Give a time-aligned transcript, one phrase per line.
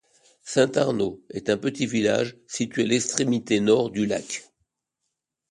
[0.41, 4.45] Saint-Arnaud est un petit village situé à l'extrémité nord du lac.